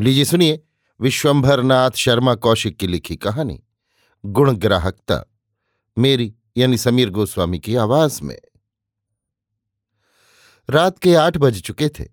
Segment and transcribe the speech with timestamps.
[0.00, 0.62] लीजिए, सुनिए।
[1.00, 3.64] विश्वंभर नाथ शर्मा कौशिक की लिखी कहानी,
[4.26, 5.32] गुण ग्राहकता,
[5.98, 8.38] मेरी, यानी समीर गोस्वामी की आवाज़ में।
[10.70, 12.04] रात के आठ बज चुके थे।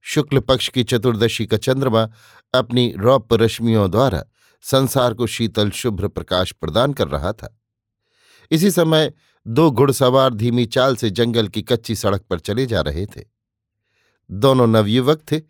[0.00, 2.10] शुक्ल पक्ष की चतुर्दशी का चंद्रमा
[2.54, 4.24] अपनी रौप रश्मियों द्वारा
[4.62, 7.60] संसार को शीतल, शुभ्र प्रकाश प्रदान कर रहा था।
[8.50, 9.12] इसी समय
[9.46, 13.24] दो घुड़सवार धीमी चाल से जंगल की कच्ची सड़क पर चले जा रहे थे।
[14.30, 15.40] दोनों नवयुवक थे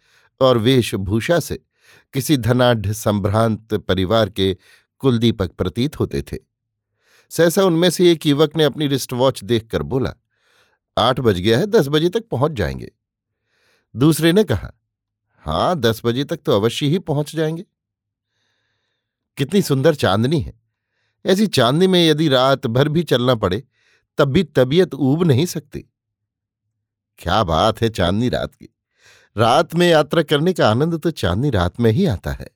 [0.41, 1.64] और वेशभूषा से
[2.12, 4.57] किसी धनाढ़ संभ्रांत परिवार के
[4.98, 6.37] कुलदीपक प्रतीत होते थे।
[7.31, 10.15] सहसा उनमें से एक युवक ने अपनी रिस्ट वॉच देखकर बोला,
[10.98, 12.93] आठ बज गया है, दस बजे तक पहुँच जाएँगे।
[13.97, 14.73] दूसरे ने कहा,
[15.39, 17.65] हाँ, दस बजे तक तो अवश्य ही पहुँच जाएँगे।
[19.37, 20.61] कितनी सुंदर चांदनी है।
[21.27, 23.65] ऐसी चांदनी में यदि रात भर भी चलना पड़े,
[24.19, 25.81] तब भी तबीयत ऊब नहीं सकती।
[27.19, 28.69] क्या बात है चांदनी रात की।
[29.38, 32.48] रात में यात्रा करने का आनंद तो चांदनी रात में ही आता है।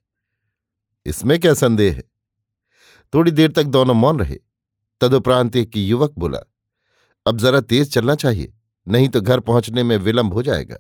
[1.07, 2.03] इसमें क्या संदेह है?
[3.15, 4.39] थोड़ी देर तक दोनों मौन रहे।
[5.01, 6.39] तदुपरांत एक युवक बोला,
[7.27, 8.53] अब जरा तेज चलना चाहिए,
[8.87, 10.77] नहीं तो घर पहुँचने में विलंब हो जाएगा।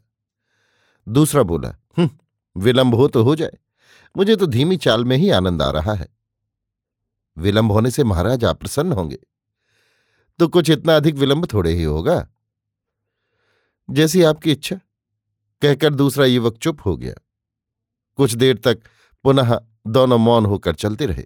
[1.06, 1.74] दूसरा बोला
[2.56, 3.58] विलंब हो तो हो जाए।
[4.16, 6.08] मुझे तो धीमी चाल में ही आनंद आ रहा है।
[7.36, 9.18] विलंब होने से महाराज आप प्रसन्न होंगे।
[10.38, 12.28] तो कुछ इतना अधिक विलंब थोड़े ही होगा।
[13.90, 14.80] जैसी आपकी इच्छा।
[15.62, 17.14] कहकर दूसरा युवक चुप हो गया।
[18.16, 18.78] कुछ देर तक
[19.24, 21.24] पुनः दोनों मौन होकर चलते रहे।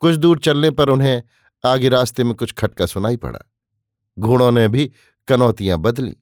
[0.00, 1.22] कुछ दूर चलने पर उन्हें
[1.64, 3.38] आगे रास्ते में कुछ खटका सुनाई पड़ा।
[4.18, 4.92] घोड़ों ने भी
[5.28, 6.16] कनौतियाँ बदली।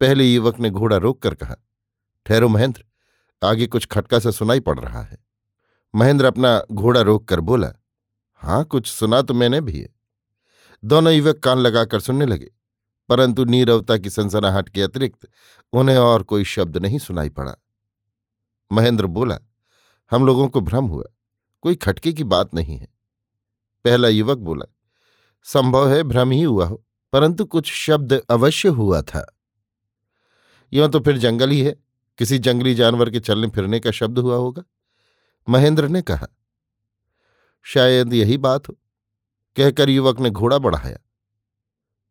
[0.00, 1.56] पहले युवक ने घोड़ा रोक कर कहा,
[2.26, 2.84] ठहरो महेंद्र,
[3.44, 5.18] आगे कुछ खटका सा सुनाई पड़ रहा है।
[5.94, 7.72] महेंद्र अपना घोड़ा रोक कर बोला,
[8.34, 9.88] हाँ, कुछ सुना तो मैंने भी है।
[10.84, 12.50] दोनों युवक कान लगाकर सुनने लगे।
[13.08, 15.28] परंतु नीरवता की सनसनाहट के अतिरिक्त
[15.72, 17.54] उन्हें और कोई शब्द नहीं सुनाई पड़ा।
[18.72, 19.38] महेंद्र बोला,
[20.10, 21.04] हम लोगों को भ्रम हुआ,
[21.60, 22.88] कोई खटके की बात नहीं है।
[23.84, 24.66] पहला युवक बोला,
[25.42, 29.38] संभव है भ्रम ही हुआ हो, परंतु कुछ शब्द अवश्य हुआ था।
[30.72, 31.76] यों तो फिर जंगल ही है,
[32.18, 34.62] किसी जंगली जानवर के चलने फिरने का शब्द हुआ होगा,
[35.48, 36.26] महेंद्र ने कहा।
[37.62, 38.78] शायद यही बात हो,
[39.56, 40.98] कहकर युवक ने घोड़ा बढ़ाया।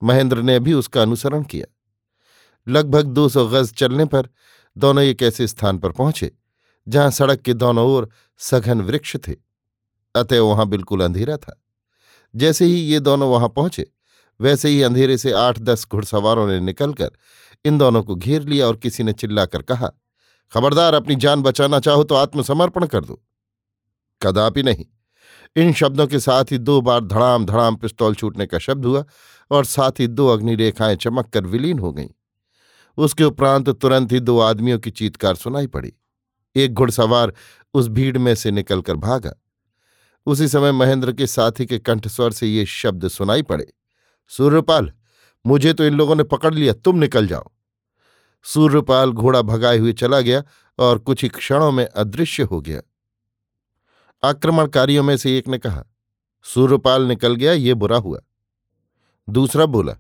[0.04, 1.66] महेंद्र ने भी उसका अनुसरण किया।
[2.68, 4.30] लगभग दो सौ गज चलने पर
[4.78, 6.32] दोनों एक ऐसे स्थान पर पहुँचे,
[6.88, 9.36] जहाँ सड़क के दोनों ओर सघन वृक्ष थे।
[10.16, 11.60] अतः वहाँ बिल्कुल अंधेरा था।
[12.36, 13.86] जैसे ही ये दोनों वहाँ पहुँचे,
[14.40, 17.12] वैसे ही अंधेरे से आठ दस घुड़सवारों ने निकलकर
[17.66, 19.92] इन दोनों को घेर लिया और किसी ने चिल्लाकर कहा,
[20.52, 23.22] खबरदार, अपनी जान बचाना चाहो तो आत्मसमर्पण कर दो।
[24.22, 24.86] कदापि नहीं।
[25.56, 29.04] इन शब्दों के साथ ही दो बार धड़ाम धड़ाम पिस्तौल छूटने का शब्द हुआ
[29.54, 32.10] और साथ ही दो अग्निरेखाएँ चमक कर विलीन हो गईं।
[32.98, 35.94] उसके उपरांत तुरंत ही दो आदमियों की चीतकार सुनाई पड़ी।
[36.56, 37.34] एक घुड़सवार
[37.74, 39.34] उस भीड़ में से निकलकर भागा।
[40.28, 43.74] उसी समय महेंद्र के साथी के कंठस्वर से ये शब्द सुनाई पड़े,
[44.32, 44.92] सूर्यपाल,
[45.46, 47.52] मुझे तो इन लोगों ने पकड़ लिया, तुम निकल जाओ।
[48.46, 50.44] सूर्यपाल घोड़ा भगाए हुए चला गया
[50.80, 52.82] और कुछ ही क्षणों में अदृश्य हो गया।
[54.24, 55.84] आक्रमणकारियों में से एक ने कहा,
[56.44, 58.20] सूर्यपाल निकल गया, ये बुरा हुआ।
[59.30, 59.94] दूसरा बोला,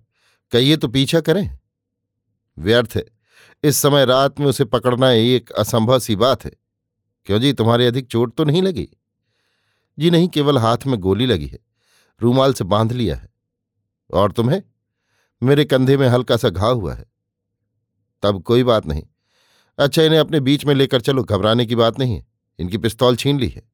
[0.51, 1.59] कहिए तो पीछा करें।
[2.57, 3.06] व्यर्थ है।
[3.63, 6.51] इस समय रात में उसे पकड़ना एक असंभव सी बात है।
[7.25, 8.89] क्यों जी, तुम्हारे अधिक चोट तो नहीं लगी?
[10.00, 11.59] जी नहीं, केवल हाथ में गोली लगी है।
[12.22, 13.29] रूमाल से बाँध लिया है।
[14.13, 14.63] और तुम्हें?
[15.44, 17.05] मेरे कंधे में हल्का सा घाव हुआ है।
[18.23, 19.03] तब कोई बात नहीं।
[19.78, 22.28] अच्छा इन्हें अपने बीच में लेकर चलो, घबराने की बात नहीं है।
[22.59, 23.69] इनकी पिस्तौल छीन ली है।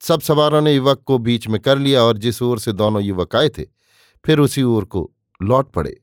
[0.00, 3.36] सब सवारों ने युवक को बीच में कर लिया और जिस ओर से दोनों युवक
[3.36, 3.77] आए थे
[4.28, 5.96] फिर उसी ओर को लौट पड़े।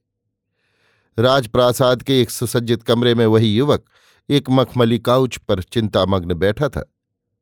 [1.18, 3.84] राजप्रासाद के एक सुसज्जित कमरे में वही युवक
[4.30, 6.84] एक मखमली काउच पर चिंतामग्न बैठा था।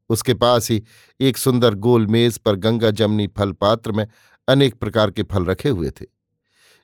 [0.10, 0.82] उसके पास ही
[1.20, 4.08] एक सुंदर गोल मेज पर गंगा जमनी फल पात्र में
[4.48, 6.06] अनेक प्रकार के फल रखे हुए थे।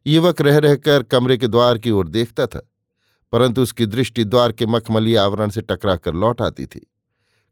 [0.06, 2.62] युवक रह रहकर कमरे के द्वार की ओर देखता था,
[3.34, 6.86] परंतु उसकी दृष्टि द्वार के मखमली आवरण से टकरा कर लौट आती थी।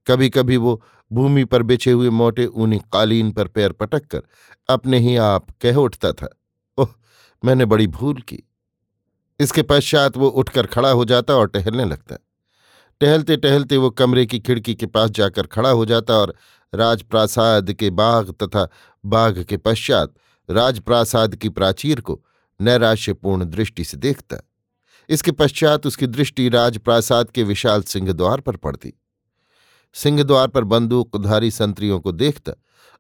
[0.08, 0.82] कभी कभी वो
[1.12, 4.22] भूमि पर बिछे हुए मोटे ऊनी कालीन पर पैर पटक कर
[4.70, 6.30] अपने ही आप कह उठता था,
[6.78, 6.88] ओह,
[7.44, 8.44] मैंने बड़ी भूल की।
[9.40, 12.18] इसके पश्चात वो उठकर खड़ा हो जाता और टहलने लगता।
[13.02, 16.36] टहलते टहलते वो कमरे की खिड़की के पास जाकर खड़ा हो जाता और
[16.74, 18.68] राजप्रासाद के बाघ तथा
[19.04, 20.14] बाघ के पश्चात
[20.50, 22.20] राजप्रासाद की प्राचीर को
[22.60, 24.38] नैराश्यपूर्ण दृष्टि से देखता।
[25.10, 28.94] इसके पश्चात उसकी दृष्टि राजप्रासाद के विशाल सिंह द्वार पर पड़ती।
[29.98, 32.52] सिंहद्वार पर बंदूकधारी संतरियों को देखता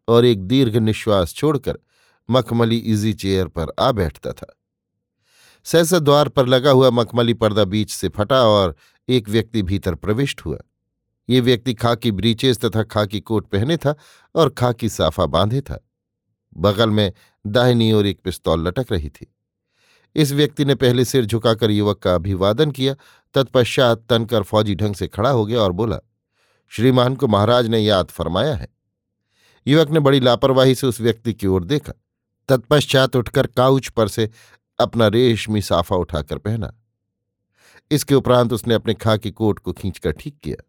[0.08, 1.80] और एक दीर्घ निश्वास छोड़कर
[2.30, 4.58] मखमली इजी चेयर पर आ बैठता था।
[5.64, 8.76] सहसा द्वार पर लगा हुआ मखमली पर्दा बीच से फटा और
[9.10, 10.58] एक व्यक्ति भीतर प्रविष्ट हुआ।
[11.30, 13.96] ये व्यक्ति खाकी ब्रीचेस तथा खाकी कोट पहने था
[14.36, 15.90] और खाकी साफा बांधे था।
[16.58, 17.14] बगल में
[17.48, 19.34] दाहिनी ओर एक पिस्तौल लटक रही थी।
[20.16, 22.96] इस व्यक्ति ने पहले सिर झुकाकर युवक का अभिवादन किया,
[23.34, 26.00] तत्पश्चात तनकर फौजी ढंग से खड़ा हो गया और बोला
[26.72, 28.68] श्रीमान को महाराज ने याद फरमाया है।
[29.68, 31.94] युवक ने बड़ी लापरवाही से उस व्यक्ति की ओर देखा।
[32.50, 34.30] तत्पश्चात उठकर काउच पर से
[34.80, 36.74] अपना रेशमी साफा उठाकर पहना।
[37.92, 40.64] इसके उपरांत उसने अपने खाकी कोट को खींचकर ठीक किया।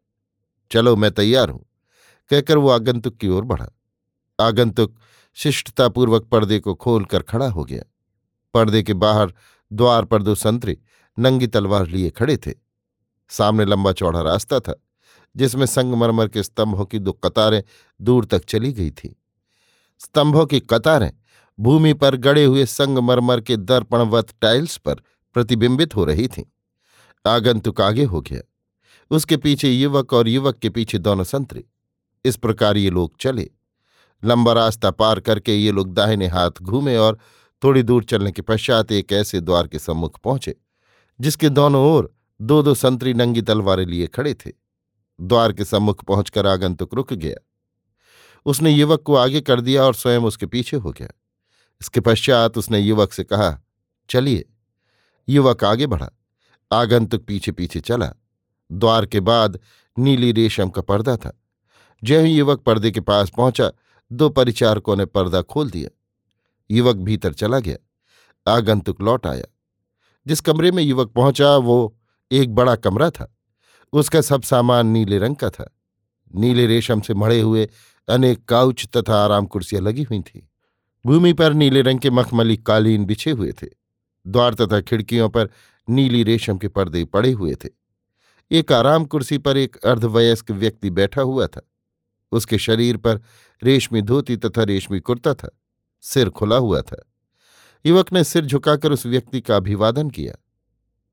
[0.70, 1.64] चलो, मैं तैयार हूँ,
[2.30, 3.68] कहकर वो आगंतुक की ओर बढ़ा।
[4.38, 4.94] आगंतुक
[5.36, 7.82] शिष्टतापूर्वक पर्दे को खोलकर खड़ा हो गया।
[8.54, 9.32] पर्दे के बाहर
[9.70, 10.76] द्वार पर दो संतरे
[11.18, 12.52] नंगी तलवार लिए खड़े थे।
[13.30, 14.74] सामने लंबा चौड़ा रास्ता था।
[15.38, 17.62] जिसमें संगमरमर के स्तंभों की दो कतारें
[18.00, 19.16] दूर तक चली गई थी।
[19.98, 21.12] स्तंभों की कतारें
[21.60, 24.94] भूमि पर गड़े हुए संगमरमर के दर्पणवत टाइल्स पर
[25.34, 26.44] प्रतिबिंबित हो रही थीं।
[27.26, 28.40] आगंतुक आगे हो गया।
[29.10, 31.64] उसके पीछे युवक और युवक के पीछे दोनों संतरे।
[32.24, 33.50] इस प्रकार ये लोग चले।
[34.24, 37.18] लंबा रास्ता पार करके ये लोग दाहिने हाथ घूमे और
[37.64, 40.56] थोड़ी दूर चलने के पश्चात एक ऐसे द्वार के सम्मुख पहुँचे,
[41.20, 44.52] जिसके दोनों ओर दो दो संतरी नंगी तलवारें लिए खड़े थे।
[45.20, 47.44] द्वार के सम्मुख पहुंचकर आगंतुक रुक गया।
[48.46, 51.08] उसने युवक को आगे कर दिया और स्वयं उसके पीछे हो गया।
[51.80, 53.62] इसके पश्चात उसने युवक से कहा,
[54.10, 54.44] चलिए।
[55.28, 56.10] युवक आगे बढ़ा,
[56.72, 58.12] आगंतुक पीछे पीछे चला।
[58.72, 59.60] द्वार के बाद
[59.98, 61.42] नीली रेशम का पर्दा था।
[62.04, 63.72] जय ही युवक पर्दे के पास पहुँचा,
[64.12, 65.90] दो परिचारकों ने पर्दा खोल दिया।
[66.70, 67.76] युवक भीतर चला गया।
[68.52, 69.44] आगंतुक लौट आया।
[70.26, 71.98] जिस कमरे में युवक पहुँचा, वो
[72.32, 73.37] एक बड़ा कमरा था।
[73.92, 75.76] उसका सब सामान नीले रंग का था।
[76.34, 77.68] नीले रेशम से मढ़े हुए
[78.08, 80.40] अनेक काउच तथा आराम कुर्सियाँ लगी हुई थीं।
[81.06, 83.66] भूमि पर नीले रंग के मखमली कालीन बिछे हुए थे।
[84.26, 85.48] द्वार तथा खिड़कियों पर
[85.90, 87.68] नीली रेशम के पर्दे पड़े हुए थे।
[88.50, 91.70] एक आराम कुर्सी पर एक अर्धवयस्क व्यक्ति बैठा हुआ था।
[92.32, 93.20] उसके शरीर पर
[93.62, 95.58] रेशमी धोती तथा रेशमी कुर्ता था।
[96.00, 97.04] सिर खुला हुआ था।
[97.86, 100.34] युवक ने सिर झुकाकर उस व्यक्ति का अभिवादन किया।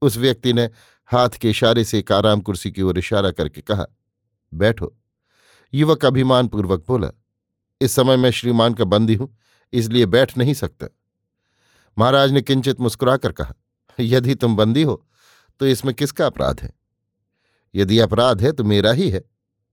[0.02, 0.70] उस व्यक्ति ने
[1.10, 3.86] हाथ के इशारे से एक आराम कुर्सी की ओर इशारा करके कहा,
[4.52, 4.96] बैठो।
[5.74, 7.10] युवक अभिमानपूर्वक बोला,
[7.82, 9.38] इस समय मैं श्रीमान का बंदी हूँ,
[9.74, 10.88] इसलिए बैठ नहीं सकता।
[11.98, 13.54] महाराज ने किंचित मुस्कुराकर कहा,
[13.98, 15.06] यदि तुम बंदी हो
[15.60, 16.72] तो इसमें किसका अपराध है?
[17.74, 19.24] यदि अपराध है तो मेरा ही है।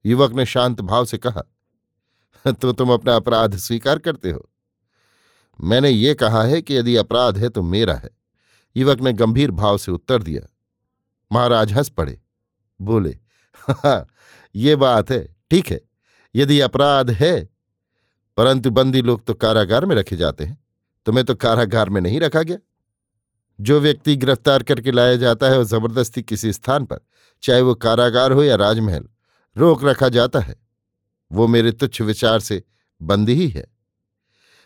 [0.05, 1.43] युवक ने शांत भाव से कहा
[2.53, 4.49] तो तुम अपना अपराध स्वीकार करते हो?
[5.59, 8.11] मैंने ये कहा है कि यदि अपराध है तो मेरा है।
[8.77, 10.47] युवक ने गंभीर भाव से उत्तर दिया
[11.33, 12.19] महाराज हंस पड़े।
[12.81, 13.17] बोले
[13.69, 14.07] हाँ
[14.55, 15.81] ये बात है, ठीक है,
[16.35, 17.49] यदि अपराध है,
[18.39, 20.59] परंतु बंदी लोग तो कारागार में रखे जाते हैं,
[21.07, 22.59] तुम्हें तो कारागार में नहीं रखा गया।
[23.59, 27.01] जो व्यक्ति गिरफ़्तार करके लाया जाता है वो ज़बरदस्ती किसी स्थान पर,
[27.43, 29.05] चाहे वो कारागार हो या राजमहल,
[29.57, 30.55] रोक रखा जाता है।
[31.31, 32.63] वो मेरे तुच्छ विचार से
[33.01, 33.65] बंदी ही है।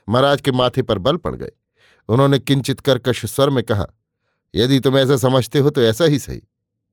[0.09, 1.53] महाराज के माथे पर बल पड़ गए।
[2.09, 3.87] उन्होंने किंचित कर्कश स्वर में कहा,
[4.55, 6.43] यदि तुम ऐसा समझते हो तो ऐसा ही सही।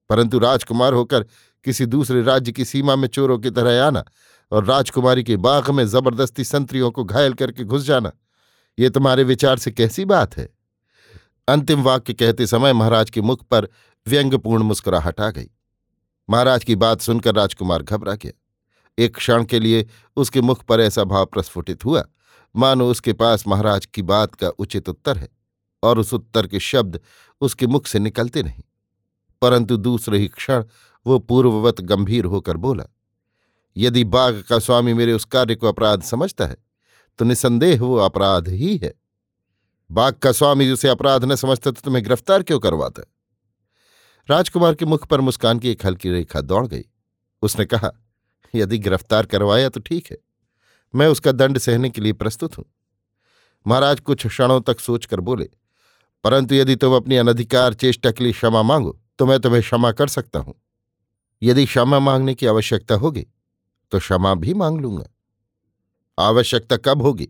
[0.10, 1.26] परंतु राजकुमार होकर
[1.66, 4.04] किसी दूसरे राज्य की सीमा में चोरों की तरह आना
[4.52, 8.12] और राजकुमारी के बाग में ज़बरदस्ती संतरियों को घायल करके घुस जाना,
[8.78, 10.50] ये तुम्हारे विचार से कैसी बात है?
[11.48, 13.68] अंतिम वाक्य कहते समय महाराज के मुख पर
[14.08, 15.50] व्यंग्यपूर्ण मुस्कुराहट आ गई।
[16.30, 18.32] महाराज की बात सुनकर राजकुमार घबरा गया।
[18.98, 19.86] एक क्षण के लिए
[20.18, 22.04] उसके मुख पर ऐसा भाव प्रस्फुटित हुआ,
[22.56, 25.30] मानो उसके पास महाराज की बात का उचित उत्तर है
[25.84, 27.00] और उस उत्तर के शब्द
[27.42, 28.64] उसके मुख से निकलते नहीं।
[29.44, 30.64] परंतु दूसरे ही क्षण
[31.06, 32.84] वो पूर्ववत गंभीर होकर बोला,
[33.76, 36.58] यदि बाघ का स्वामी मेरे उस कार्य को अपराध समझता है
[37.20, 38.94] तो निसंदेह वो अपराध ही है।
[39.90, 43.04] बाघ का स्वामी उसे अपराध न समझता तो तुम्हें गिरफ़्तार क्यों करवाता
[44.30, 46.84] राजकुमार के मुख पर मुस्कान की एक हल्की रेखा दौड़ गई।
[47.44, 47.92] उसने कहा,
[48.54, 50.18] यदि गिरफ़्तार करवाया तो ठीक है,
[50.94, 52.66] मैं उसका दंड सहने के लिए प्रस्तुत हूँ।
[53.66, 55.50] महाराज कुछ क्षणों तक सोचकर बोले,
[56.24, 60.08] परंतु यदि तुम अपनी अनधिकार चेष्टा के लिए क्षमा मांगो तो मैं तुम्हें क्षमा कर
[60.08, 60.54] सकता हूँ।
[61.42, 63.26] यदि क्षमा मांगने की आवश्यकता होगी
[63.92, 65.06] तो क्षमा भी मांग लूँगा।
[66.18, 67.28] आवश्यकता कब होगी?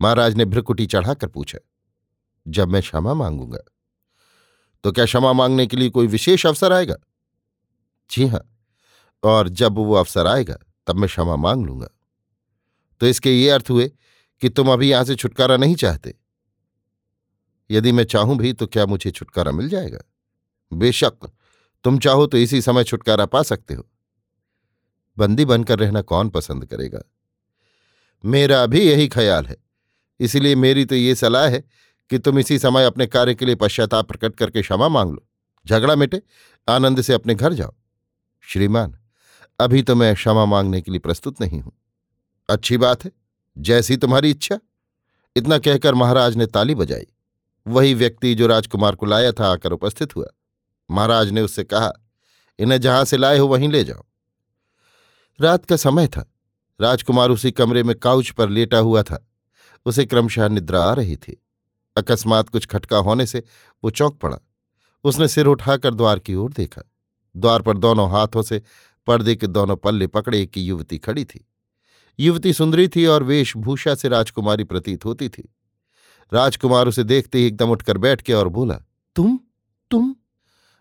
[0.00, 1.58] महाराज ने भ्रकुटी चढ़ाकर पूछा।
[2.46, 3.58] जब मैं क्षमा मांगूँगा।
[4.84, 6.96] तो क्या क्षमा मांगने के लिए कोई विशेष अवसर आएगा?
[8.10, 8.40] जी हाँ,
[9.22, 10.56] और जब वो अवसर आएगा,
[10.86, 11.88] तब मैं क्षमा मांग लूँगा।
[13.00, 13.90] तो इसके ये अर्थ हुए
[14.42, 16.14] कि तुम अभी यहाँ से छुटकारा नहीं चाहते।
[17.70, 19.98] यदि मैं चाहूँ भी तो क्या मुझे छुटकारा मिल जाएगा?
[20.74, 21.30] बेशक,
[21.84, 23.84] तुम चाहो तो इसी समय छुटकारा पा सकते हो।
[25.16, 27.02] बंदी बनकर रहना कौन पसंद करेगा?
[28.24, 29.56] मेरा भी यही ख्याल है,
[30.20, 31.62] इसलिए मेरी तो ये सलाह है
[32.10, 35.26] कि तुम इसी समय अपने कार्य के लिए पश्चाताप प्रकट करके क्षमा मांग लो।
[35.66, 36.20] झगड़ा मिटे,
[36.68, 37.74] आनंद से अपने घर जाओ।
[38.44, 38.96] श्रीमान,
[39.60, 41.72] अभी तो मैं क्षमा मांगने के लिए प्रस्तुत नहीं हूँ।
[42.48, 43.10] अच्छी बात है,
[43.56, 44.58] जैसी तुम्हारी इच्छा।
[45.36, 47.06] इतना कहकर महाराज ने ताली बजाई।
[47.66, 50.26] वही व्यक्ति जो राजकुमार को लाया था आकर उपस्थित हुआ।
[50.90, 51.92] महाराज ने उससे कहा,
[52.58, 54.04] इन्हें जहाँ से लाए हो वहीं ले जाओ।
[55.40, 56.32] रात का समय था।
[56.80, 59.30] राजकुमार उसी कमरे में काउच पर लेटा हुआ था।
[59.86, 61.42] उसे क्रमशः निद्रा आ रही थी।
[61.96, 63.42] अकस्मात कुछ खटका होने से
[63.84, 64.38] वो चौंक पड़ा।
[65.04, 66.82] उसने सिर उठाकर द्वार की ओर देखा।
[67.36, 68.62] द्वार पर दोनों हाथों से
[69.06, 71.48] पर्दे के दोनों पल्ले पकड़े एक युवती खड़ी थी।
[72.20, 75.54] युवती सुंदरी थी और वेशभूषा से राजकुमारी प्रतीत होती थी।
[76.32, 78.80] राजकुमार उसे देखते ही एकदम उठकर बैठ गया और बोला,
[79.16, 79.40] तुम?
[79.90, 80.16] तुम?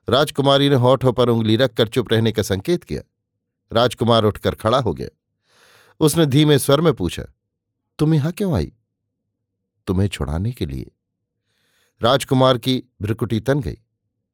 [0.10, 3.02] राजकुमारी ने होठों पर उंगली रखकर चुप रहने का संकेत किया।
[3.72, 5.10] राजकुमार उठकर खड़ा हो गया।
[6.00, 7.24] उसने धीमे स्वर में पूछा,
[8.00, 8.74] तुम यहाँ क्यों आई?
[9.88, 10.92] तुम्हें छुड़ाने के लिए।
[12.02, 13.78] राजकुमार की भ्रकुटी तन गई।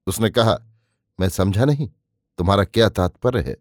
[0.07, 0.57] उसने कहा,
[1.19, 1.89] मैं समझा नहीं,
[2.38, 3.57] तुम्हारा क्या तात्पर्य है?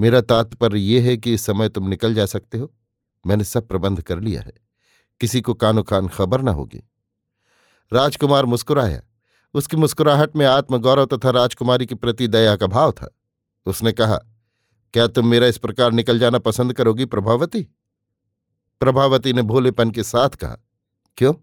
[0.00, 2.72] मेरा तात्पर्य यह है कि इस समय तुम निकल जा सकते हो।
[3.26, 4.52] मैंने सब प्रबंध कर लिया है।
[5.20, 6.82] किसी को कानो कान खबर न होगी।
[7.92, 9.02] राजकुमार मुस्कुराया।
[9.56, 13.16] उसकी मुस्कुराहट में आत्मगौरव तथा राजकुमारी के प्रति दया का भाव था।
[13.66, 14.16] उसने कहा,
[14.92, 17.62] क्या तुम मेरा इस प्रकार निकल जाना पसंद करोगी, प्रभावती?
[18.80, 20.56] प्रभावती ने भोलेपन के साथ कहा,
[21.16, 21.34] क्यों?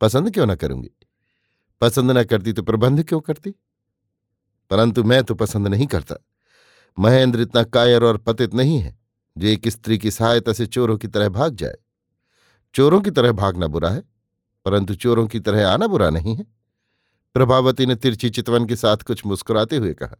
[0.00, 0.90] पसंद क्यों ना करूँगी?
[1.80, 3.50] पसंद ना करती तो प्रबंध क्यों करती?
[4.70, 6.16] परंतु मैं तो पसंद नहीं करता।
[6.98, 8.98] महेंद्र इतना कायर और पतित नहीं है,
[9.38, 11.74] जो एक स्त्री की सहायता से चोरों की तरह भाग जाए।
[12.74, 14.02] चोरों की तरह भागना बुरा है,
[14.64, 16.63] परंतु चोरों की तरह आना बुरा नहीं है।
[17.34, 20.16] प्रभावती ने तिरछी चितवन के साथ कुछ मुस्कुराते हुए कहा,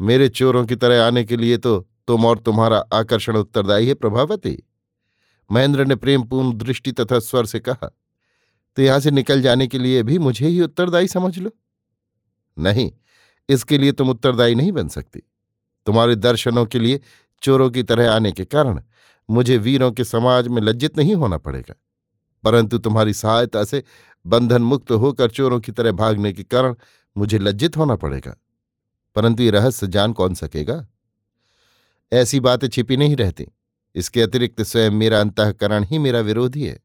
[0.00, 1.78] मेरे चोरों की तरह आने के लिए तो
[2.08, 4.62] तुम और तुम्हारा आकर्षण उत्तरदायी है, प्रभावती।
[5.50, 7.90] महेंद्र ने प्रेमपूर्ण दृष्टि तथा स्वर से कहा
[8.76, 11.50] तो यहाँ से निकल जाने के लिए भी मुझे ही उत्तरदायी समझ लो।
[12.56, 12.90] नहीं,
[13.48, 15.22] इसके लिए तुम उत्तरदायी नहीं बन सकती।
[15.86, 17.00] तुम्हारे दर्शनों के लिए
[17.42, 18.80] चोरों की तरह आने के कारण
[19.28, 21.74] मुझे वीरों के समाज में लज्जित नहीं होना पड़ेगा।
[22.44, 23.82] परंतु तुम्हारी सहायता से
[24.26, 26.74] बंधन मुक्त होकर चोरों की तरह भागने के कारण
[27.16, 28.36] मुझे लज्जित होना पड़ेगा।
[29.14, 30.86] परंतु ये रहस्य जान कौन सकेगा?
[32.12, 33.46] ऐसी बातें छिपी नहीं रहती।
[33.94, 36.80] इसके अतिरिक्त स्वयं मेरा अंतकरण ही मेरा विरोधी है।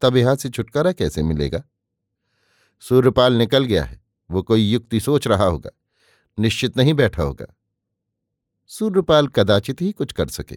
[0.00, 1.62] तब यहाँ से छुटकारा कैसे मिलेगा?
[2.80, 5.70] सूर्यपाल निकल गया है। वो कोई युक्ति सोच रहा होगा।
[6.38, 7.46] निश्चित नहीं बैठा होगा।
[8.66, 10.56] सूर्यपाल कदाचित ही कुछ कर सके।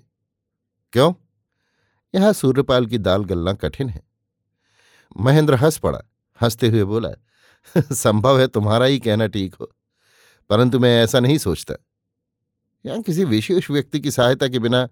[0.93, 1.13] क्यों?
[2.15, 4.12] यहाँ सूर्यपाल की दाल गलना कठिन है।
[5.15, 5.99] महेंद्र हंस पड़ा।
[6.41, 7.09] हँसते हुए बोला,
[7.93, 9.71] संभव है तुम्हारा ही कहना ठीक हो,
[10.49, 11.75] परंतु मैं ऐसा नहीं सोचता।
[12.85, 14.87] यहाँ किसी विशेष व्यक्ति की सहायता के बिना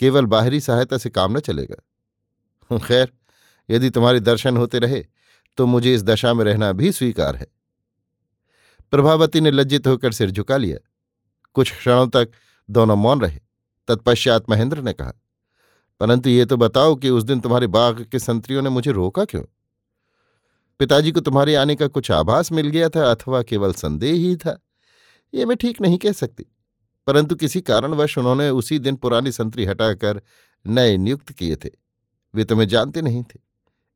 [0.00, 3.12] केवल बाहरी सहायता से काम न चलेगा। खैर,
[3.68, 5.04] यदि तुम्हारे दर्शन होते रहे
[5.58, 7.46] तो मुझे इस दशा में रहना भी स्वीकार है।
[8.92, 10.78] प्रभावती ने लज्जित होकर सिर झुका लिया।
[11.56, 12.30] कुछ क्षणों तक
[12.68, 13.38] दोनों मौन रहे।
[13.88, 15.12] तत्पश्चात महेंद्र ने कहा,
[16.00, 19.42] परंतु ये तो बताओ कि उस दिन तुम्हारे बाग के संतरियों ने मुझे रोका क्यों?
[20.80, 24.58] पिताजी को तुम्हारे आने का कुछ आभास मिल गया था अथवा केवल संदेह ही था?
[25.34, 26.44] ये मैं ठीक नहीं कह सकती।
[27.06, 30.20] परंतु किसी कारणवश उन्होंने उसी दिन पुरानी संतरी हटाकर
[30.64, 31.70] नए नियुक्त किए थे।
[32.34, 33.40] वे तुम्हें जानते नहीं थे,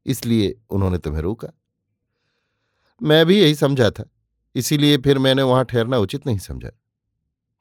[0.07, 1.49] इसलिए उन्होंने तुम्हें रोका।
[3.03, 4.05] मैं भी यही समझा था,
[4.55, 6.71] इसीलिए फिर मैंने वहाँ ठहरना उचित नहीं समझा।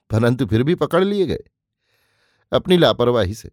[0.09, 1.43] परंतु फिर भी पकड़ लिए गए,
[2.51, 3.51] अपनी लापरवाही से।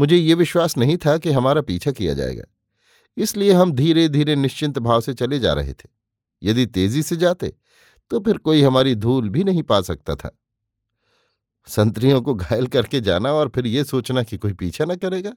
[0.00, 2.44] मुझे ये विश्वास नहीं था कि हमारा पीछा किया जाएगा।
[3.20, 5.88] इसलिए हम धीरे धीरे निश्चिंत भाव से चले जा रहे थे।
[6.42, 7.52] यदि तेज़ी से जाते
[8.10, 10.30] तो फिर कोई हमारी धूल भी नहीं पा सकता था।
[11.68, 15.32] संतरियों को घायल करके जाना और फिर ये सोचना कि कोई पीछा न करेगा।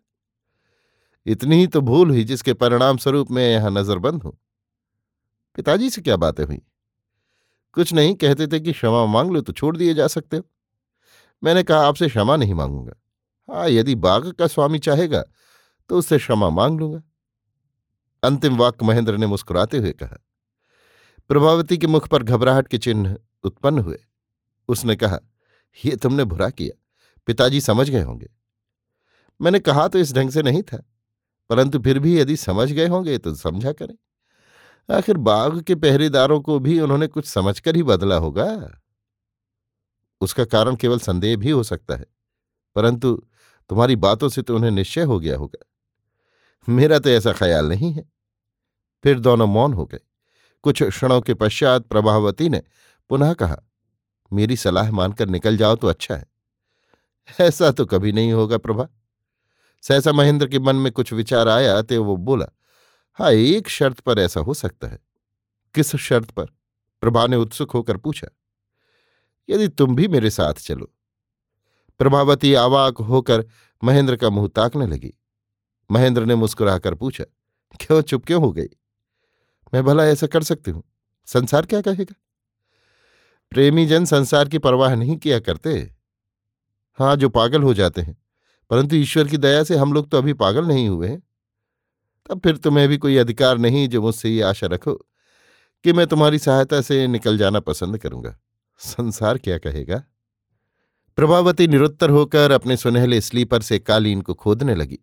[1.26, 4.38] इतनी ही तो भूल हुई जिसके परिणाम स्वरूप मैं यहाँ नजरबंद हूँ।
[5.58, 6.62] पिताजी से क्या बातें हुई?
[7.74, 10.44] कुछ नहीं, कहते थे कि क्षमा मांग लो तो छोड़ दिए जा सकते हो।
[11.44, 12.94] मैंने कहा, आपसे क्षमा नहीं मांगूँगा।
[13.50, 15.24] हाँ यदि बाघ का स्वामी चाहेगा
[15.90, 17.02] तो उससे क्षमा मांग लूँगा।
[18.24, 20.18] अंतिम वाक्य महेंद्र ने मुस्कुराते हुए कहा,
[21.30, 24.00] प्रभावती के मुख पर घबराहट के चिन्ह उत्पन्न हुए।
[24.70, 25.20] उसने कहा,
[25.78, 26.80] ये तुमने बुरा किया।
[27.28, 28.30] पिताजी समझ गए होंगे।
[29.40, 30.84] मैंने कहा तो इस ढंग से नहीं था,
[31.50, 33.96] परंतु फिर भी यदि समझ गए होंगे तो समझा करें।
[34.90, 38.48] आखिर बाघ के पहरेदारों को भी उन्होंने कुछ समझकर ही बदला होगा।
[40.22, 42.06] उसका कारण केवल संदेह भी हो सकता है,
[42.76, 43.16] परंतु
[43.70, 45.66] तुम्हारी बातों से तो उन्हें निश्चय हो गया होगा।
[46.68, 48.04] मेरा तो ऐसा ख्याल नहीं है।
[49.04, 50.00] फिर दोनों मौन हो गए।
[50.64, 52.62] कुछ क्षणों के पश्चात प्रभावती ने
[53.10, 53.58] पुनः कहा,
[54.32, 56.26] मेरी सलाह मानकर निकल जाओ तो अच्छा है।
[57.40, 58.88] ऐसा तो कभी नहीं होगा प्रभा।
[59.84, 62.46] सहसा महेंद्र के मन में कुछ विचार आया तो वो बोला
[63.20, 65.00] हाँ एक शर्त पर ऐसा हो सकता है।
[65.76, 66.46] किस शर्त पर?
[67.04, 68.28] प्रभा ने उत्सुक होकर पूछा,
[69.50, 70.90] यदि तुम भी मेरे साथ चलो।
[72.00, 73.46] प्रभावती आवाक होकर
[73.82, 75.14] महेंद्र का मुँह ताकने लगी।
[75.92, 77.24] महेंद्र ने मुस्कुराकर पूछा,
[77.80, 78.68] क्यों चुप क्यों हो गई?
[79.74, 80.84] मैं भला ऐसा कर सकती हूँ?
[81.26, 82.14] संसार क्या कहेगा?
[83.52, 85.96] प्रेमी जन संसार की परवाह नहीं किया करते।
[87.00, 88.18] हाँ जो पागल हो जाते हैं।
[88.70, 91.24] परंतु ईश्वर की दया से हम लोग तो अभी पागल नहीं हुए हैं।
[92.30, 94.94] तब फिर तुम्हें भी कोई अधिकार नहीं जो मुझसे ये आशा रखो
[95.84, 98.40] कि मैं तुम्हारी सहायता से निकल जाना पसंद करूँगा।
[98.80, 100.04] संसार क्या कहेगा?
[101.16, 105.00] प्रभावती निरुत्तर होकर अपने सुनहले स्लीपर से कालीन को खोदने लगी।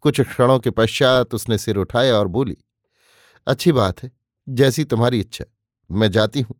[0.00, 2.56] कुछ क्षणों के पश्चात उसने सिर उठाया और बोली,
[3.46, 4.10] अच्छी बात है,
[4.48, 5.44] जैसी तुम्हारी इच्छा।
[5.90, 6.56] मैं जाती हूँ।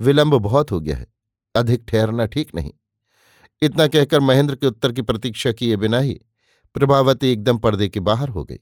[0.00, 1.06] विलंब बहुत हो गया है।
[1.54, 2.72] अधिक ठहरना ठीक नहीं।
[3.62, 6.20] इतना कहकर महेंद्र के उत्तर की प्रतीक्षा किए बिना ही
[6.74, 8.58] प्रभावती एकदम पर्दे के बाहर हो गई।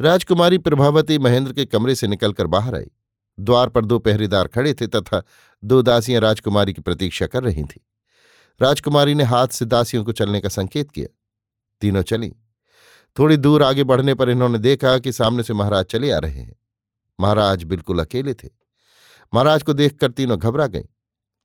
[0.00, 2.90] राजकुमारी प्रभावती महेंद्र के कमरे से निकलकर बाहर आई।
[3.40, 5.22] द्वार पर दो पहरेदार खड़े थे तथा
[5.64, 7.80] दो दासियाँ राजकुमारी की प्रतीक्षा कर रही थीं।
[8.62, 11.06] राजकुमारी ने हाथ से दासियों को चलने का संकेत किया।
[11.80, 12.32] तीनों चली।
[13.18, 16.56] थोड़ी दूर आगे बढ़ने पर इन्होंने देखा कि सामने से महाराज चले आ रहे हैं।
[17.20, 18.48] महाराज बिल्कुल अकेले थे।
[19.34, 20.84] महाराज को देखकर तीनों घबरा गईं।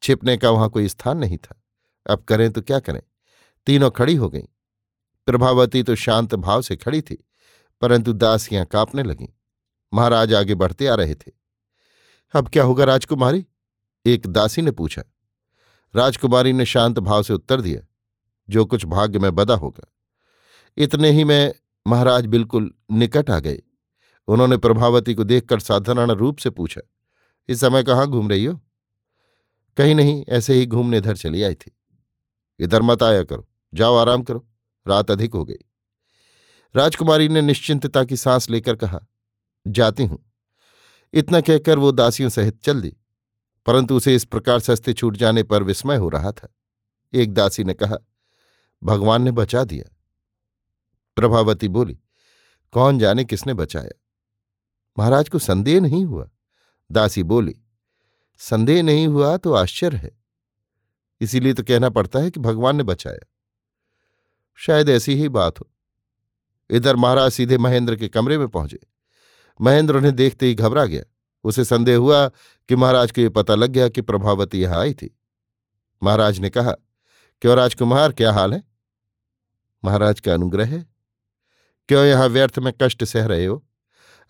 [0.03, 1.63] छिपने का वहाँ कोई स्थान नहीं था।
[2.09, 3.01] अब करें तो क्या करें?
[3.65, 4.43] तीनों खड़ी हो गईं।
[5.25, 7.27] प्रभावती तो शांत भाव से खड़ी थी,
[7.81, 9.27] परंतु दासियाँ कांपने लगीं।
[9.93, 11.31] महाराज आगे बढ़ते आ रहे थे।
[12.33, 13.45] अब क्या होगा राजकुमारी?
[14.05, 15.03] एक दासी ने पूछा।
[15.95, 17.81] राजकुमारी ने शांत भाव से उत्तर दिया,
[18.49, 19.93] जो कुछ भाग्य में बदा होगा।
[20.77, 21.53] इतने ही में
[21.85, 23.61] महाराज बिल्कुल निकट आ गए।
[24.27, 26.81] उन्होंने प्रभावती को देखकर साधारण रूप से पूछा,
[27.49, 28.59] इस समय कहाँ घूम रही हो?
[29.77, 31.71] कहीं नहीं, ऐसे ही घूमने इधर चली आई थी।
[32.59, 34.45] इधर मत आया करो, जाओ आराम करो,
[34.85, 35.57] रात अधिक हो गई।
[36.75, 38.99] राजकुमारी ने निश्चिंतता की सांस लेकर कहा,
[39.65, 40.23] जाती हूँ।
[41.13, 42.93] इतना कहकर वो दासियों सहित चल दी,
[43.65, 46.53] परंतु उसे इस प्रकार सस्ते छूट जाने पर विस्मय हो रहा था।
[47.13, 47.97] एक दासी ने कहा,
[48.81, 49.93] भगवान ने बचा दिया।
[51.17, 51.97] प्रभावती बोली,
[52.73, 53.91] कौन जाने किसने बचाया?
[54.97, 56.29] महाराज को संदेह नहीं हुआ।
[56.89, 57.55] दासी बोली,
[58.41, 60.11] संदेह नहीं हुआ तो आश्चर्य है।
[61.21, 63.25] इसीलिए तो कहना पड़ता है कि भगवान ने बचाया।
[64.59, 65.69] शायद ऐसी ही बात हो।
[66.69, 68.79] इधर महाराज सीधे महेंद्र के कमरे में पहुँचे।
[69.59, 71.03] महेंद्र उन्हें देखते ही घबरा गया।
[71.43, 72.27] उसे संदेह हुआ
[72.69, 75.09] कि महाराज को यह पता लग गया कि प्रभावती यहाँ आई थी।
[76.01, 76.71] महाराज ने कहा,
[77.41, 78.63] क्यों राजकुमार, क्या हाल है?
[79.83, 80.85] महाराज का अनुग्रह है।
[81.89, 83.63] क्यों यहाँ व्यर्थ में कष्ट सह रहे हो?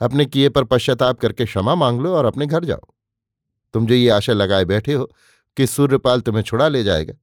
[0.01, 2.81] अपने किए पर पश्चाताप करके क्षमा मांग लो और अपने घर जाओ।
[3.73, 5.09] तुम जो ये आशा लगाए बैठे हो
[5.57, 7.13] कि सूर्यपाल तुम्हें छुड़ा ले जाएगा,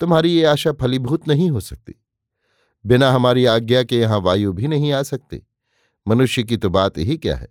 [0.00, 1.94] तुम्हारी ये आशा फलीभूत नहीं हो सकती।
[2.84, 5.42] बिना हमारी आज्ञा के यहाँ वायु भी नहीं आ सकती।
[6.06, 7.48] मनुष्य की तो बात ही क्या है?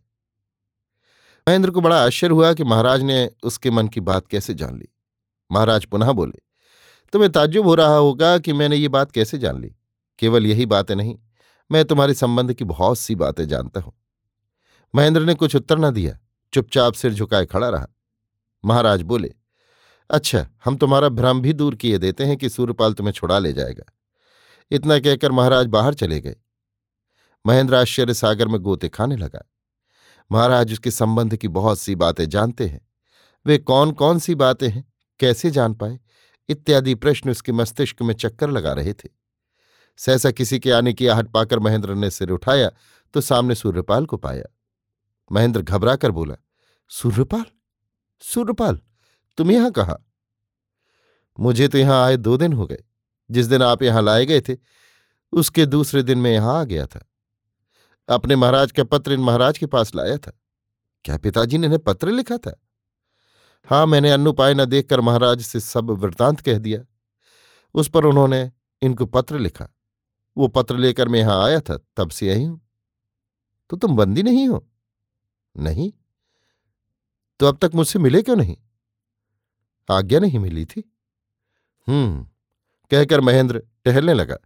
[1.47, 4.87] महेंद्र को बड़ा आश्चर्य हुआ कि महाराज ने उसके मन की बात कैसे जान ली।
[5.51, 6.39] महाराज पुनः बोले,
[7.13, 9.71] तुम्हें ताज्जुब हो रहा होगा कि मैंने ये बात कैसे जान ली?
[10.19, 11.15] केवल यही बातें नहीं
[11.71, 13.93] मैं तुम्हारे संबंध की बहुत सी बातें जानता हूँ।
[14.95, 16.19] महेंद्र ने कुछ उत्तर न दिया,
[16.53, 17.87] चुपचाप सिर झुकाए खड़ा रहा।
[18.65, 19.33] महाराज बोले
[20.09, 23.83] अच्छा हम तुम्हारा भ्रम भी दूर किए देते हैं कि सूर्यपाल तुम्हें छुड़ा ले जाएगा।
[24.71, 26.35] इतना कहकर महाराज बाहर चले गए।
[27.45, 29.51] महेंद्र आश्चर्य सागर में गोते खाने लगा।
[30.31, 32.87] महाराज उसके संबंध की बहुत सी बातें जानते हैं।
[33.45, 34.93] वे कौन कौन सी बातें हैं?
[35.19, 35.99] कैसे जान पाए?
[36.49, 39.24] इत्यादि प्रश्न उसके मस्तिष्क में चक्कर लगा रहे थे।
[39.99, 42.69] सहसा किसी के आने की आहट पाकर महेंद्र ने सिर उठाया
[43.13, 44.43] तो सामने सूर्यपाल को पाया।
[45.31, 46.35] महेंद्र घबरा कर बोला,
[46.91, 47.45] सूर्यपाल?
[48.23, 48.79] सूर्यपाल,
[49.37, 49.97] तुम यहाँ कहा?
[51.37, 52.83] मुझे तो यहाँ आए दो दिन हो गए।
[53.29, 54.55] जिस दिन आप यहाँ लाए गए थे,
[55.33, 57.05] उसके दूसरे दिन मैं यहाँ आ गया था।
[58.09, 60.31] अपने महाराज का पत्र इन महाराज के पास लाया था।
[61.05, 62.55] क्या पिताजी ने इन्हें पत्र लिखा था?
[63.67, 66.81] हाँ मैंने अन्नुपाय न देखकर महाराज से सब वृतांत कह दिया।
[67.75, 69.67] उस पर उन्होंने इनको पत्र लिखा।
[70.37, 72.61] वो पत्र लेकर मैं यहाँ आया था, तब से आई हूँ।
[73.69, 74.67] तो तुम बंदी नहीं हो?
[75.57, 75.93] नहीं।
[77.39, 78.57] तो अब तक मुझसे मिले क्यों नहीं?
[79.89, 80.93] आज्ञा नहीं मिली थी।
[81.87, 82.27] हम्म
[82.91, 84.37] कहकर महेंद्र टहलने लगा।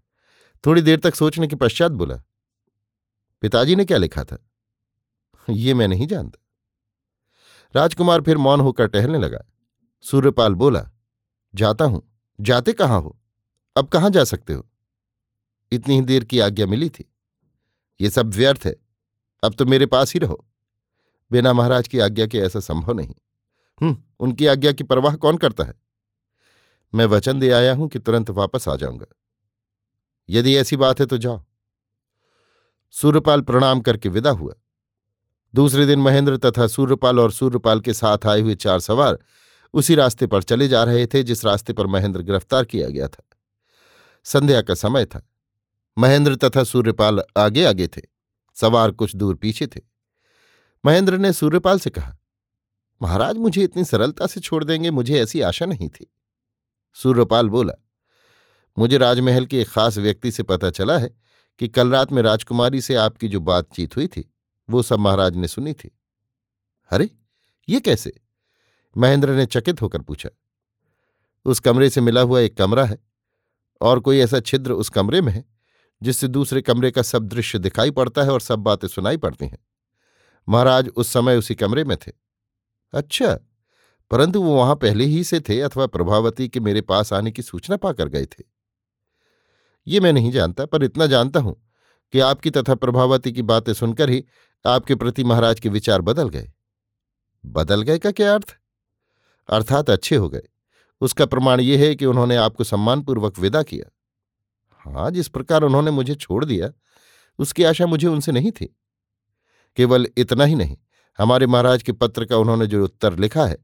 [0.65, 2.15] थोड़ी देर तक सोचने के पश्चात बोला,
[3.41, 4.37] पिताजी ने क्या लिखा था?
[5.49, 6.45] ये मैं नहीं जानता।
[7.75, 9.39] राजकुमार फिर मौन होकर टहलने लगा।
[10.01, 10.89] सूर्यपाल बोला,
[11.55, 13.19] जाता हूँ। जाते कहाँ हो?
[13.77, 14.68] अब कहाँ जा सकते हो?
[15.71, 17.13] इतनी ही देर की आज्ञा मिली थी।
[18.01, 18.75] ये सब व्यर्थ है।
[19.43, 20.45] अब तो मेरे पास ही रहो।
[21.31, 23.13] बिना महाराज की आज्ञा के ऐसा संभव नहीं।
[23.81, 25.73] हम्म उनकी आज्ञा की परवाह कौन करता है?
[26.95, 29.05] मैं वचन दे आया हूँ कि तुरंत वापस आ जाऊँगा।
[30.29, 31.45] यदि ऐसी बात है तो जाओ।
[32.91, 34.53] सूर्यपाल प्रणाम करके विदा हुआ।
[35.55, 39.19] दूसरे दिन महेंद्र तथा सूर्यपाल और सूर्यपाल के साथ आए हुए चार सवार
[39.73, 43.23] उसी रास्ते पर चले जा रहे थे जिस रास्ते पर महेंद्र गिरफ़्तार किया गया था।
[44.23, 45.29] संध्या का समय था।
[45.99, 48.01] महेंद्र तथा सूर्यपाल आगे आगे थे।
[48.55, 49.81] सवार कुछ दूर पीछे थे।
[50.85, 52.17] महेंद्र ने सूर्यपाल से कहा,
[53.01, 56.13] महाराज, मुझे इतनी सरलता से छोड़ देंगे, मुझे ऐसी आशा नहीं थी।
[56.93, 57.73] सूर्यपाल बोला,
[58.77, 61.15] मुझे राजमहल के एक खास व्यक्ति से पता चला है
[61.59, 64.33] कि कल रात में राजकुमारी से आपकी जो बातचीत हुई थी,
[64.69, 65.91] वो सब महाराज ने सुनी थी।
[66.91, 67.09] अरे,
[67.69, 68.19] ये कैसे?
[68.97, 70.29] महेंद्र ने चकित होकर पूछा,
[71.45, 72.97] उस कमरे से मिला हुआ एक कमरा है,
[73.81, 75.58] और कोई ऐसा छिद्र उस कमरे में है?
[76.03, 79.65] जिससे दूसरे कमरे का सब दृश्य दिखाई पड़ता है और सब बातें सुनाई पड़ती हैं।
[80.49, 82.11] महाराज उस समय उसी कमरे में थे।
[82.93, 83.39] अच्छा
[84.11, 87.77] परंतु वो वहाँ पहले ही से थे अथवा प्रभावती के मेरे पास आने की सूचना
[87.77, 88.43] पाकर गए थे।
[89.87, 91.69] ये मैं नहीं जानता, पर इतना जानता हूँ
[92.11, 94.25] कि आपकी तथा प्रभावती की बातें सुनकर ही
[94.65, 96.51] आपके प्रति महाराज के विचार बदल गए।
[97.45, 98.57] बदल गए का क्या अर्थ?
[99.49, 100.41] अर्थात अच्छे हो गए।
[101.01, 103.91] उसका प्रमाण यह है कि उन्होंने आपको सम्मानपूर्वक विदा किया।
[104.89, 106.71] हाँ जिस प्रकार उन्होंने मुझे छोड़ दिया,
[107.39, 108.65] उसकी आशा मुझे उनसे नहीं थी।
[109.77, 110.77] केवल इतना ही नहीं,
[111.19, 113.57] हमारे महाराज के पत्र का उन्होंने जो उत्तर लिखा है,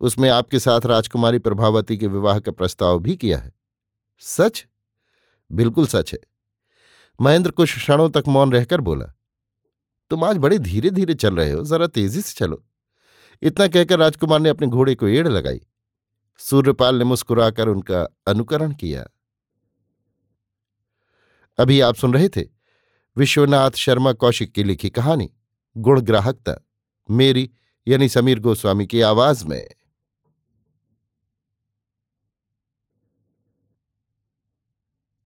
[0.00, 3.52] उसमें आपके साथ राजकुमारी प्रभावती के विवाह का प्रस्ताव भी किया है।
[4.18, 4.66] सच?
[5.52, 6.18] बिल्कुल सच है।
[7.20, 9.06] महेंद्र कुछ क्षणों तक मौन रहकर बोला,
[10.10, 12.64] तुम आज बड़े धीरे धीरे चल रहे हो, जरा तेज़ी से चलो।
[13.42, 15.60] इतना कहकर राजकुमार ने अपने घोड़े को एड़ लगाई।
[16.38, 19.06] सूर्यपाल ने मुस्कुराकर उनका अनुकरण किया।
[21.58, 22.42] अभी आप सुन रहे थे
[23.16, 25.30] विश्वनाथ शर्मा कौशिक की लिखी कहानी
[25.76, 26.66] गुणग्राहकता
[27.10, 27.50] मेरी,
[27.88, 29.68] यानी समीर गोस्वामी की आवाज़ में।